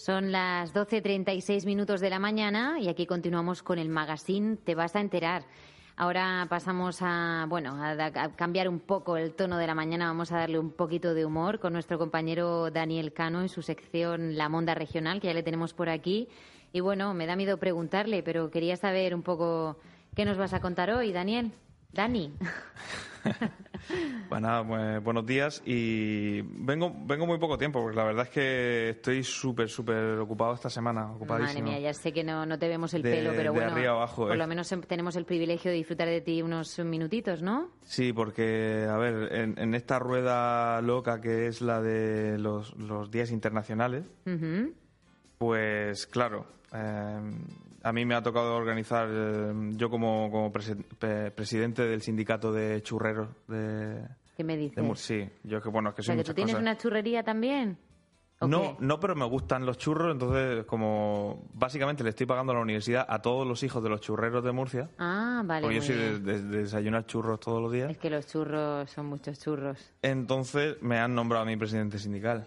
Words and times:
Son 0.00 0.32
las 0.32 0.72
12.36 0.72 1.66
minutos 1.66 2.00
de 2.00 2.08
la 2.08 2.18
mañana 2.18 2.80
y 2.80 2.88
aquí 2.88 3.04
continuamos 3.04 3.62
con 3.62 3.78
el 3.78 3.90
magazine 3.90 4.56
Te 4.56 4.74
vas 4.74 4.96
a 4.96 5.00
enterar. 5.02 5.44
Ahora 5.94 6.46
pasamos 6.48 7.00
a, 7.02 7.44
bueno, 7.50 7.76
a, 7.76 7.90
a, 7.90 8.34
cambiar 8.34 8.70
un 8.70 8.80
poco 8.80 9.18
el 9.18 9.34
tono 9.34 9.58
de 9.58 9.66
la 9.66 9.74
mañana. 9.74 10.06
Vamos 10.06 10.32
a 10.32 10.38
darle 10.38 10.58
un 10.58 10.70
poquito 10.70 11.12
de 11.12 11.26
humor 11.26 11.60
con 11.60 11.74
nuestro 11.74 11.98
compañero 11.98 12.70
Daniel 12.70 13.12
Cano 13.12 13.42
en 13.42 13.50
su 13.50 13.60
sección 13.60 14.38
La 14.38 14.48
Monda 14.48 14.74
Regional, 14.74 15.20
que 15.20 15.26
ya 15.26 15.34
le 15.34 15.42
tenemos 15.42 15.74
por 15.74 15.90
aquí. 15.90 16.30
Y 16.72 16.80
bueno, 16.80 17.12
me 17.12 17.26
da 17.26 17.36
miedo 17.36 17.58
preguntarle, 17.58 18.22
pero 18.22 18.50
quería 18.50 18.76
saber 18.76 19.14
un 19.14 19.22
poco 19.22 19.76
qué 20.16 20.24
nos 20.24 20.38
vas 20.38 20.54
a 20.54 20.62
contar 20.62 20.90
hoy, 20.90 21.12
Daniel. 21.12 21.52
Dani. 21.92 22.32
bueno, 24.28 24.64
pues, 24.66 25.02
buenos 25.02 25.26
días 25.26 25.62
y 25.64 26.42
vengo 26.42 26.92
vengo 27.04 27.26
muy 27.26 27.38
poco 27.38 27.58
tiempo 27.58 27.80
porque 27.80 27.96
la 27.96 28.04
verdad 28.04 28.24
es 28.26 28.30
que 28.30 28.90
estoy 28.90 29.22
súper 29.22 29.68
súper 29.68 30.18
ocupado 30.18 30.54
esta 30.54 30.70
semana, 30.70 31.12
ocupadísimo. 31.12 31.60
Madre 31.60 31.78
mía, 31.80 31.80
ya 31.80 31.94
sé 31.94 32.12
que 32.12 32.24
no, 32.24 32.46
no 32.46 32.58
te 32.58 32.68
vemos 32.68 32.94
el 32.94 33.02
pelo, 33.02 33.32
pero 33.34 33.52
bueno, 33.52 33.72
abajo, 33.90 34.26
por 34.26 34.34
eh. 34.34 34.38
lo 34.38 34.46
menos 34.46 34.68
tenemos 34.86 35.16
el 35.16 35.24
privilegio 35.24 35.70
de 35.70 35.76
disfrutar 35.78 36.08
de 36.08 36.20
ti 36.20 36.42
unos 36.42 36.78
minutitos, 36.80 37.42
¿no? 37.42 37.70
Sí, 37.84 38.12
porque 38.12 38.86
a 38.88 38.96
ver, 38.96 39.32
en, 39.34 39.58
en 39.58 39.74
esta 39.74 39.98
rueda 39.98 40.80
loca 40.82 41.20
que 41.20 41.46
es 41.46 41.60
la 41.60 41.80
de 41.80 42.38
los, 42.38 42.76
los 42.76 43.10
días 43.10 43.30
internacionales, 43.30 44.04
Uh 44.26 44.30
-huh. 44.30 44.72
pues 45.38 46.06
claro, 46.06 46.46
eh, 46.72 47.20
a 47.82 47.92
mí 47.92 48.04
me 48.04 48.14
ha 48.14 48.22
tocado 48.22 48.54
organizar, 48.56 49.08
eh, 49.10 49.52
yo 49.76 49.88
como, 49.90 50.30
como 50.30 50.52
presi 50.52 50.74
pre 50.74 51.30
presidente 51.30 51.82
del 51.86 52.02
sindicato 52.02 52.52
de 52.52 52.82
churreros 52.82 53.28
de... 53.48 54.06
¿Qué 54.36 54.44
me 54.44 54.56
dices? 54.56 54.82
de 54.82 54.96
sí, 54.96 55.28
yo 55.44 55.58
es 55.58 55.62
que 55.62 55.68
bueno, 55.68 55.90
es 55.90 55.94
que 55.94 56.00
o 56.00 56.04
sea, 56.04 56.16
que 56.16 56.24
tú 56.24 56.34
tienes 56.34 56.54
cosas. 56.54 56.62
una 56.62 56.76
churrería 56.78 57.22
también. 57.22 57.76
¿o 58.42 58.46
No, 58.48 58.62
qué? 58.62 58.76
no, 58.86 58.98
pero 58.98 59.14
me 59.14 59.26
gustan 59.26 59.66
los 59.66 59.76
churros, 59.76 60.12
entonces 60.12 60.64
como 60.64 61.46
básicamente 61.52 62.02
le 62.02 62.08
estoy 62.10 62.24
pagando 62.24 62.52
a 62.52 62.54
la 62.54 62.62
universidad 62.62 63.04
a 63.06 63.20
todos 63.20 63.46
los 63.46 63.62
hijos 63.62 63.82
de 63.82 63.90
los 63.90 64.00
churreros 64.00 64.42
de 64.42 64.52
Murcia, 64.52 64.88
Ah, 64.98 65.42
vale. 65.44 65.62
porque 65.64 65.76
yo 65.76 65.82
soy 65.82 65.96
de, 65.96 66.08
bien. 66.10 66.24
de- 66.24 66.42
de 66.42 66.58
desayunar 66.62 67.04
churros 67.04 67.38
todos 67.38 67.60
los 67.60 67.70
días, 67.70 67.90
Es 67.90 67.98
que 67.98 68.08
los 68.08 68.26
churros 68.26 68.90
son 68.90 69.06
muchos 69.06 69.38
churros. 69.38 69.92
entonces 70.00 70.76
me 70.80 70.98
han 70.98 71.14
nombrado 71.14 71.42
a 71.42 71.46
mi 71.46 71.58
presidente 71.58 71.98
sindical. 71.98 72.46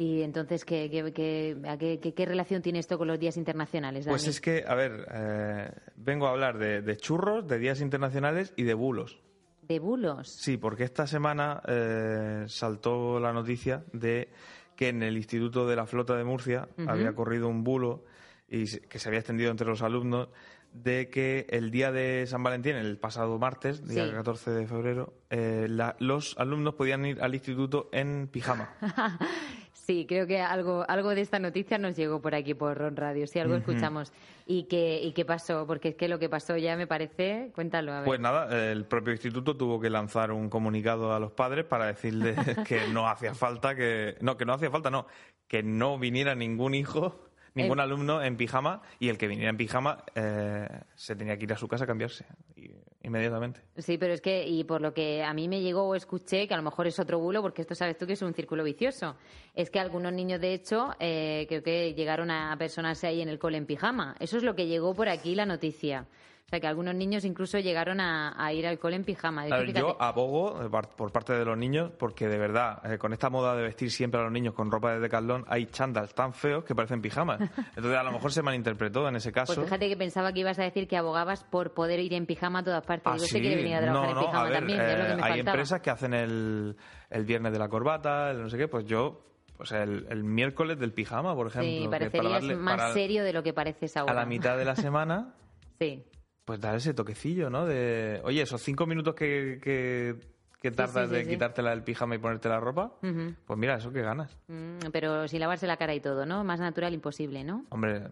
Y 0.00 0.22
entonces, 0.22 0.64
¿qué, 0.64 0.88
qué, 0.90 1.12
qué, 1.12 1.58
a 1.68 1.76
qué, 1.76 2.00
qué- 2.00 2.14
qué 2.14 2.24
relación 2.24 2.62
tiene 2.62 2.78
esto 2.78 2.96
con 2.96 3.06
los 3.06 3.20
días 3.20 3.36
internacionales, 3.36 4.06
Dani? 4.06 4.12
Pues 4.14 4.26
es 4.28 4.40
que, 4.40 4.64
a 4.66 4.74
ver, 4.74 5.06
eh, 5.12 5.70
vengo 5.96 6.26
a 6.26 6.30
hablar 6.30 6.56
de, 6.56 6.80
de 6.80 6.96
churros, 6.96 7.46
de 7.46 7.58
días 7.58 7.82
internacionales 7.82 8.54
y 8.56 8.62
de 8.62 8.72
bulos. 8.72 9.20
De 9.60 9.78
bulos. 9.78 10.30
Sí, 10.40 10.56
porque 10.56 10.84
esta 10.84 11.06
semana 11.06 11.60
eh, 11.68 12.44
saltó 12.46 13.20
la 13.20 13.34
noticia 13.34 13.84
de 13.92 14.30
que 14.74 14.88
en 14.88 15.02
el 15.02 15.18
Instituto 15.18 15.66
de 15.68 15.76
la 15.76 15.84
Flota 15.84 16.16
de 16.16 16.24
Murcia 16.24 16.66
había 16.86 17.12
corrido 17.12 17.48
un 17.48 17.62
bulo 17.62 18.06
y 18.48 18.64
que 18.78 18.98
se 18.98 19.10
había 19.10 19.20
extendido 19.20 19.50
entre 19.50 19.66
los 19.66 19.82
alumnos 19.82 20.30
de 20.72 21.10
que 21.10 21.46
el 21.50 21.70
día 21.70 21.90
de 21.92 22.26
San 22.26 22.42
Valentín, 22.42 22.76
el 22.76 22.96
pasado 22.98 23.38
martes, 23.38 23.86
día 23.88 24.06
Sí. 24.06 24.12
14 24.12 24.50
de 24.52 24.66
febrero, 24.66 25.14
eh, 25.30 25.66
la- 25.68 25.96
los 25.98 26.36
alumnos 26.38 26.74
podían 26.74 27.04
ir 27.06 27.20
al 27.22 27.34
instituto 27.34 27.88
en 27.92 28.28
pijama. 28.28 28.70
Sí, 29.72 30.06
creo 30.06 30.24
que 30.28 30.40
algo, 30.40 30.84
algo 30.88 31.10
de 31.16 31.20
esta 31.20 31.40
noticia 31.40 31.76
nos 31.76 31.96
llegó 31.96 32.20
por 32.22 32.36
aquí, 32.36 32.54
por 32.54 32.78
Ron 32.78 32.94
Radio, 32.96 33.26
sí, 33.26 33.40
algo 33.40 33.56
escuchamos. 33.56 34.12
¿Y 34.46 34.64
qué, 34.64 35.00
¿Y 35.02 35.12
qué 35.12 35.24
pasó? 35.24 35.66
Porque 35.66 35.88
es 35.88 35.94
que 35.96 36.06
lo 36.06 36.20
que 36.20 36.28
pasó 36.28 36.56
ya 36.56 36.76
me 36.76 36.86
parece... 36.86 37.50
Cuéntalo, 37.56 37.92
a 37.92 37.96
ver. 38.00 38.04
Pues 38.04 38.20
nada, 38.20 38.70
el 38.70 38.84
propio 38.84 39.12
instituto 39.12 39.56
tuvo 39.56 39.80
que 39.80 39.90
lanzar 39.90 40.30
un 40.30 40.48
comunicado 40.48 41.12
a 41.12 41.18
los 41.18 41.32
padres 41.32 41.64
para 41.64 41.86
decirles 41.86 42.36
que 42.68 42.86
no 42.92 43.08
hacía 43.08 43.34
falta 43.34 43.74
que 43.74 44.16
no 44.20 44.36
que 44.36 44.44
no 44.44 44.52
hacía 44.52 44.70
falta, 44.70 44.90
no, 44.90 45.06
que 45.48 45.64
no 45.64 45.98
viniera 45.98 46.36
ningún 46.36 46.74
hijo, 46.74 47.24
ningún 47.54 47.78
Eh. 47.78 47.82
alumno 47.82 48.22
en 48.22 48.36
pijama 48.36 48.82
y 48.98 49.08
el 49.08 49.18
que 49.18 49.26
viniera 49.28 49.50
en 49.50 49.56
pijama 49.56 50.04
eh, 50.14 50.68
se 50.94 51.16
tenía 51.16 51.36
que 51.36 51.44
ir 51.44 51.52
a 51.52 51.56
su 51.56 51.66
casa 51.68 51.84
a 51.84 51.86
cambiarse 51.86 52.24
y- 52.56 52.70
inmediatamente. 53.02 53.60
Sí, 53.78 53.96
pero 53.98 54.12
es 54.12 54.20
que, 54.20 54.46
y 54.46 54.64
por 54.64 54.80
lo 54.80 54.92
que 54.92 55.22
a 55.24 55.32
mí 55.32 55.48
me 55.48 55.60
llegó 55.60 55.84
o 55.88 55.94
escuché, 55.94 56.46
que 56.46 56.54
a 56.54 56.56
lo 56.58 56.62
mejor 56.62 56.86
es 56.86 56.98
otro 56.98 57.18
bulo, 57.18 57.40
porque 57.42 57.62
esto 57.62 57.74
sabes 57.74 57.96
tú 57.96 58.06
que 58.06 58.12
es 58.12 58.22
un 58.22 58.34
círculo 58.34 58.62
vicioso, 58.62 59.16
es 59.54 59.70
que 59.70 59.80
algunos 59.80 60.12
niños, 60.12 60.40
de 60.40 60.52
hecho, 60.54 60.90
eh, 61.00 61.46
creo 61.48 61.62
que 61.62 61.94
llegaron 61.94 62.30
a 62.30 62.54
personarse 62.58 63.06
ahí 63.06 63.22
en 63.22 63.28
el 63.28 63.38
cole 63.38 63.56
en 63.58 63.66
pijama. 63.66 64.14
Eso 64.20 64.36
es 64.36 64.42
lo 64.42 64.54
que 64.54 64.66
llegó 64.66 64.94
por 64.94 65.08
aquí 65.08 65.34
la 65.34 65.46
noticia. 65.46 66.06
O 66.50 66.52
sea, 66.52 66.58
que 66.58 66.66
algunos 66.66 66.96
niños 66.96 67.24
incluso 67.24 67.60
llegaron 67.60 68.00
a, 68.00 68.34
a 68.36 68.52
ir 68.52 68.66
al 68.66 68.76
cole 68.80 68.96
en 68.96 69.04
pijama. 69.04 69.42
A 69.42 69.44
que 69.44 69.50
ver, 69.52 69.72
yo 69.72 69.96
abogo 70.02 70.60
eh, 70.64 70.68
por 70.96 71.12
parte 71.12 71.32
de 71.32 71.44
los 71.44 71.56
niños 71.56 71.92
porque 71.96 72.26
de 72.26 72.38
verdad, 72.38 72.82
eh, 72.92 72.98
con 72.98 73.12
esta 73.12 73.30
moda 73.30 73.54
de 73.54 73.62
vestir 73.62 73.88
siempre 73.92 74.18
a 74.20 74.24
los 74.24 74.32
niños 74.32 74.52
con 74.52 74.68
ropa 74.68 74.92
de 74.92 74.98
decathlon, 74.98 75.44
hay 75.46 75.66
chándals 75.66 76.12
tan 76.12 76.32
feos 76.34 76.64
que 76.64 76.74
parecen 76.74 77.00
pijamas. 77.00 77.40
Entonces, 77.40 77.94
a 77.96 78.02
lo 78.02 78.10
mejor 78.10 78.32
se 78.32 78.42
malinterpretó 78.42 79.06
en 79.08 79.14
ese 79.14 79.30
caso. 79.30 79.54
Pues 79.54 79.64
fíjate 79.64 79.88
que 79.88 79.96
pensaba 79.96 80.32
que 80.32 80.40
ibas 80.40 80.58
a 80.58 80.64
decir 80.64 80.88
que 80.88 80.96
abogabas 80.96 81.44
por 81.44 81.72
poder 81.72 82.00
ir 82.00 82.14
en 82.14 82.26
pijama 82.26 82.58
a 82.58 82.64
todas 82.64 82.84
partes. 82.84 83.06
Ah, 83.06 83.12
Digo, 83.14 83.26
sí. 83.26 83.36
este 83.36 83.40
quiere 83.42 83.56
venir 83.62 83.76
a 83.76 83.80
trabajar 83.82 84.02
no, 84.02 84.08
en 84.10 84.14
no, 84.16 84.20
pijama 84.22 84.40
a 84.40 84.44
ver, 84.44 84.52
también, 84.54 84.78
ya 84.78 84.84
es 84.92 84.98
lo 84.98 85.04
que 85.04 85.12
eh, 85.12 85.14
me 85.16 85.22
hay 85.22 85.28
faltaba. 85.30 85.50
empresas 85.52 85.80
que 85.82 85.90
hacen 85.90 86.14
el, 86.14 86.76
el 87.10 87.24
viernes 87.24 87.52
de 87.52 87.58
la 87.60 87.68
corbata, 87.68 88.30
el 88.32 88.42
no 88.42 88.48
sé 88.50 88.58
qué, 88.58 88.66
pues 88.66 88.84
yo, 88.86 89.22
pues 89.56 89.70
el, 89.70 90.04
el 90.10 90.24
miércoles 90.24 90.80
del 90.80 90.92
pijama, 90.92 91.32
por 91.36 91.46
ejemplo. 91.46 91.70
Sí, 91.70 91.82
que 91.84 91.88
parecerías 91.88 92.42
darle- 92.42 92.56
más 92.56 92.76
para- 92.76 92.92
serio 92.92 93.22
de 93.22 93.32
lo 93.32 93.44
que 93.44 93.52
pareces 93.52 93.96
ahora. 93.96 94.10
A 94.12 94.16
la 94.16 94.26
mitad 94.26 94.58
de 94.58 94.64
la 94.64 94.74
semana, 94.74 95.34
Sí. 95.78 96.04
Pues 96.44 96.60
dar 96.60 96.76
ese 96.76 96.94
toquecillo, 96.94 97.50
¿no? 97.50 97.66
De, 97.66 98.20
oye, 98.24 98.42
esos 98.42 98.62
cinco 98.62 98.86
minutos 98.86 99.14
que, 99.14 99.60
que, 99.62 100.16
que 100.60 100.70
tardas 100.70 101.08
sí, 101.08 101.14
de 101.14 101.24
sí. 101.24 101.30
quitártela 101.30 101.70
del 101.70 101.82
pijama 101.82 102.14
y 102.14 102.18
ponerte 102.18 102.48
la 102.48 102.60
ropa, 102.60 102.92
pues 103.00 103.58
mira, 103.58 103.76
eso 103.76 103.92
que 103.92 104.02
ganas. 104.02 104.36
Mm, 104.48 104.90
pero 104.92 105.28
sin 105.28 105.40
lavarse 105.40 105.66
la 105.66 105.76
cara 105.76 105.94
y 105.94 106.00
todo, 106.00 106.26
¿no? 106.26 106.44
Más 106.44 106.60
natural 106.60 106.92
imposible, 106.94 107.44
¿no? 107.44 107.64
Hombre, 107.70 108.08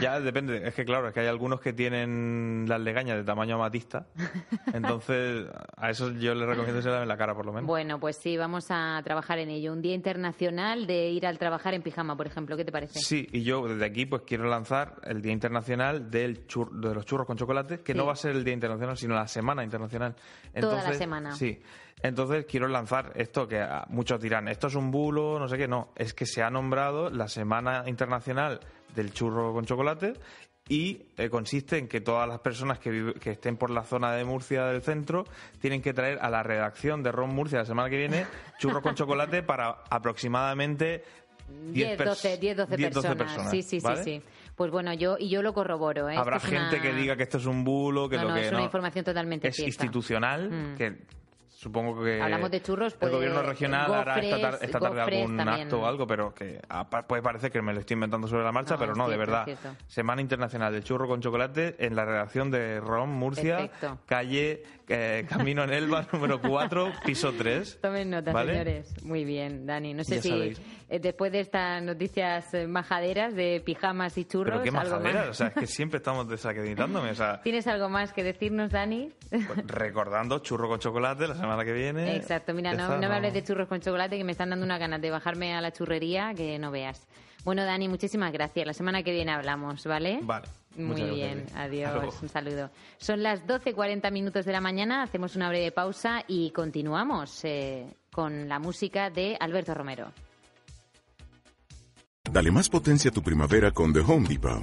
ya 0.00 0.20
depende. 0.20 0.66
Es 0.66 0.74
que 0.74 0.84
claro, 0.84 1.08
es 1.08 1.14
que 1.14 1.20
hay 1.20 1.26
algunos 1.26 1.60
que 1.60 1.72
tienen 1.72 2.64
las 2.68 2.80
legañas 2.80 3.16
de 3.16 3.24
tamaño 3.24 3.56
amatista. 3.56 4.06
Entonces, 4.72 5.46
a 5.76 5.90
eso 5.90 6.10
yo 6.12 6.34
les 6.34 6.46
recomiendo 6.46 6.78
que 6.78 6.82
se 6.82 6.90
laven 6.90 7.08
la 7.08 7.16
cara, 7.16 7.34
por 7.34 7.46
lo 7.46 7.52
menos. 7.52 7.66
Bueno, 7.66 7.98
pues 8.00 8.16
sí, 8.16 8.36
vamos 8.36 8.66
a 8.70 9.00
trabajar 9.04 9.38
en 9.38 9.50
ello. 9.50 9.72
Un 9.72 9.82
día 9.82 9.94
internacional 9.94 10.86
de 10.86 11.10
ir 11.10 11.26
al 11.26 11.38
trabajar 11.38 11.74
en 11.74 11.82
pijama, 11.82 12.16
por 12.16 12.26
ejemplo. 12.26 12.56
¿Qué 12.56 12.64
te 12.64 12.72
parece? 12.72 12.98
Sí, 13.00 13.26
y 13.32 13.42
yo 13.42 13.66
desde 13.68 13.84
aquí 13.84 14.06
pues 14.06 14.22
quiero 14.26 14.44
lanzar 14.48 14.96
el 15.04 15.20
Día 15.22 15.32
Internacional 15.32 16.10
del 16.10 16.46
chur- 16.46 16.70
de 16.70 16.94
los 16.94 17.04
churros 17.06 17.26
con 17.26 17.36
chocolate, 17.36 17.80
que 17.80 17.92
Sí. 17.92 17.98
no 17.98 18.06
va 18.06 18.12
a 18.12 18.16
ser 18.16 18.32
el 18.36 18.44
Día 18.44 18.54
Internacional, 18.54 18.96
sino 18.96 19.14
la 19.14 19.26
Semana 19.26 19.62
Internacional. 19.64 20.14
Toda 20.58 20.82
la 20.82 20.94
semana. 20.94 21.32
Sí. 21.32 21.60
Entonces 22.02 22.46
quiero 22.46 22.66
lanzar 22.68 23.12
esto 23.14 23.46
que 23.46 23.60
a 23.60 23.84
muchos 23.88 24.20
dirán, 24.20 24.48
esto 24.48 24.66
es 24.66 24.74
un 24.74 24.90
bulo, 24.90 25.38
no 25.38 25.48
sé 25.48 25.56
qué, 25.56 25.68
no, 25.68 25.90
es 25.96 26.14
que 26.14 26.26
se 26.26 26.42
ha 26.42 26.50
nombrado 26.50 27.10
la 27.10 27.28
Semana 27.28 27.84
Internacional 27.86 28.60
del 28.94 29.12
Churro 29.12 29.52
con 29.52 29.64
Chocolate 29.64 30.14
y 30.68 31.06
eh, 31.16 31.28
consiste 31.28 31.78
en 31.78 31.88
que 31.88 32.00
todas 32.00 32.28
las 32.28 32.38
personas 32.40 32.78
que, 32.78 32.90
vive- 32.90 33.14
que 33.14 33.30
estén 33.32 33.56
por 33.56 33.70
la 33.70 33.82
zona 33.82 34.12
de 34.12 34.24
Murcia 34.24 34.64
del 34.66 34.82
centro 34.82 35.24
tienen 35.60 35.80
que 35.82 35.92
traer 35.92 36.18
a 36.22 36.30
la 36.30 36.42
redacción 36.42 37.02
de 37.02 37.12
Ron 37.12 37.30
Murcia 37.34 37.58
la 37.58 37.64
semana 37.64 37.88
que 37.90 37.96
viene 37.98 38.26
churro 38.58 38.80
con 38.82 38.94
chocolate 38.94 39.42
para 39.42 39.78
aproximadamente 39.90 41.02
10, 41.72 41.98
12, 41.98 42.36
10, 42.38 42.56
12 42.56 42.76
10, 42.76 42.94
12 42.94 43.16
personas. 43.16 43.50
Sí, 43.50 43.62
sí, 43.62 43.80
¿vale? 43.80 44.02
sí, 44.04 44.20
sí. 44.20 44.22
Pues 44.54 44.70
bueno, 44.70 44.92
yo 44.94 45.16
y 45.18 45.28
yo 45.28 45.42
lo 45.42 45.52
corroboro. 45.52 46.08
¿eh? 46.08 46.16
Habrá 46.16 46.38
gente 46.40 46.76
una- 46.76 46.82
que 46.82 46.92
diga 46.92 47.16
que 47.16 47.24
esto 47.24 47.38
es 47.38 47.46
un 47.46 47.64
bulo, 47.64 48.08
que 48.08 48.16
No, 48.16 48.24
lo 48.24 48.28
no, 48.30 48.34
que 48.36 48.42
es 48.42 48.48
una 48.50 48.58
no. 48.60 48.64
información 48.64 49.04
totalmente 49.04 49.48
es 49.48 49.56
cierta. 49.56 49.68
institucional, 49.68 50.50
Mm. 50.50 50.74
que 50.76 50.98
supongo 51.62 52.02
que 52.02 52.20
Hablamos 52.20 52.50
de 52.50 52.60
churros, 52.60 52.92
el 52.94 52.98
pues, 52.98 53.12
gobierno 53.12 53.42
regional 53.42 53.94
hará 53.94 54.18
esta, 54.18 54.36
tar- 54.40 54.50
gofres, 54.52 54.62
esta 54.68 54.80
tarde 54.80 55.00
gofres 55.00 55.20
algún 55.22 55.36
también. 55.36 55.60
acto 55.62 55.80
o 55.80 55.86
algo, 55.86 56.06
pero 56.06 56.34
que 56.34 56.60
puede 57.06 57.22
parecer 57.22 57.52
que 57.52 57.62
me 57.62 57.72
lo 57.72 57.80
estoy 57.80 57.94
inventando 57.94 58.26
sobre 58.26 58.42
la 58.42 58.50
marcha, 58.52 58.74
No, 58.74 58.80
pero 58.80 58.94
no, 58.96 59.08
de 59.08 59.16
verdad. 59.16 59.46
Semana 59.86 60.20
Internacional 60.20 60.72
del 60.72 60.82
Churro 60.82 61.06
con 61.06 61.20
Chocolate 61.20 61.76
en 61.78 61.94
la 61.94 62.04
redacción 62.04 62.50
de 62.50 62.80
ROM 62.80 63.10
Murcia, 63.10 63.58
Perfecto. 63.58 63.98
calle 64.06 64.62
eh, 64.88 65.24
Camino 65.28 65.62
en 65.62 65.72
Elba, 65.72 66.06
número 66.12 66.40
4, 66.40 66.92
piso 67.06 67.32
3. 67.32 67.78
Tomen 67.80 68.10
nota, 68.10 68.32
¿Vale? 68.32 68.52
señores. 68.52 69.04
Muy 69.04 69.24
bien, 69.24 69.64
Dani. 69.64 69.94
No 69.94 70.04
sé 70.04 70.16
Ya 70.16 70.22
si 70.22 70.28
sabéis. 70.28 70.60
eh, 70.90 70.98
después 70.98 71.32
de 71.32 71.40
estas 71.40 71.82
noticias 71.82 72.52
eh, 72.52 72.66
majaderas 72.66 73.34
de 73.34 73.62
pijamas 73.64 74.18
y 74.18 74.24
churros, 74.26 74.58
Pero 74.60 74.62
qué 74.64 74.68
algo 74.76 74.90
majadera, 74.98 75.20
más. 75.20 75.28
o 75.30 75.34
sea, 75.34 75.46
es 75.46 75.54
que 75.54 75.66
siempre 75.68 75.98
estamos 75.98 76.28
desacreditándome, 76.28 77.10
o 77.10 77.14
sea, 77.14 77.40
¿Tienes 77.40 77.66
algo 77.68 77.88
más 77.88 78.12
que 78.12 78.22
decirnos, 78.24 78.70
Dani? 78.70 79.12
pues, 79.30 79.66
recordando 79.66 80.40
churro 80.40 80.68
con 80.68 80.78
chocolate 80.80 81.26
la 81.28 81.34
semana 81.36 81.51
que 81.64 81.72
viene. 81.72 82.16
Exacto, 82.16 82.54
mira, 82.54 82.72
Ya 82.72 82.78
no, 82.78 82.82
está, 82.84 83.00
no 83.00 83.08
me 83.08 83.14
hables 83.14 83.34
de 83.34 83.44
churros 83.44 83.68
con 83.68 83.80
chocolate 83.80 84.16
que 84.18 84.24
me 84.24 84.32
están 84.32 84.50
dando 84.50 84.64
una 84.64 84.78
ganas 84.78 85.00
de 85.00 85.10
bajarme 85.10 85.54
a 85.54 85.60
la 85.60 85.72
churrería 85.72 86.32
que 86.34 86.58
no 86.58 86.70
veas. 86.70 87.06
Bueno, 87.44 87.64
Dani, 87.64 87.88
muchísimas 87.88 88.32
gracias. 88.32 88.66
La 88.66 88.72
semana 88.72 89.02
que 89.02 89.12
viene 89.12 89.32
hablamos, 89.32 89.84
¿vale? 89.84 90.20
Vale. 90.22 90.46
Muy 90.76 91.02
bien, 91.02 91.44
adiós, 91.54 92.22
un 92.22 92.28
saludo. 92.28 92.70
Son 92.96 93.22
las 93.22 93.46
12.40 93.46 94.10
minutos 94.10 94.46
de 94.46 94.52
la 94.52 94.60
mañana, 94.60 95.02
hacemos 95.02 95.36
una 95.36 95.48
breve 95.48 95.70
pausa 95.70 96.24
y 96.26 96.50
continuamos 96.50 97.44
eh, 97.44 97.94
con 98.10 98.48
la 98.48 98.58
música 98.58 99.10
de 99.10 99.36
Alberto 99.38 99.74
Romero. 99.74 100.12
Dale 102.30 102.50
más 102.50 102.70
potencia 102.70 103.10
a 103.10 103.12
tu 103.12 103.22
primavera 103.22 103.70
con 103.72 103.92
The 103.92 104.00
Home 104.00 104.26
Depot. 104.28 104.62